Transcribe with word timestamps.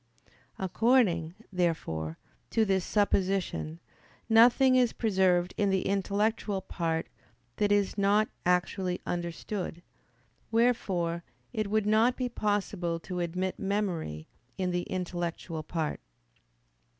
According, 0.57 1.35
therefore, 1.53 2.17
to 2.49 2.65
this 2.65 2.83
supposition, 2.83 3.79
nothing 4.27 4.75
is 4.75 4.93
preserved 4.93 5.53
in 5.57 5.69
the 5.69 5.85
intellectual 5.85 6.59
part 6.59 7.05
that 7.57 7.71
is 7.71 7.99
not 7.99 8.27
actually 8.43 8.99
understood: 9.05 9.83
wherefore 10.49 11.23
it 11.53 11.69
would 11.69 11.85
not 11.85 12.17
be 12.17 12.29
possible 12.29 12.99
to 13.01 13.19
admit 13.19 13.59
memory 13.59 14.25
in 14.57 14.71
the 14.71 14.87
intellectual 14.89 15.61
part. 15.61 15.99